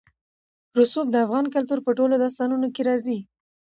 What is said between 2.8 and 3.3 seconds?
راځي.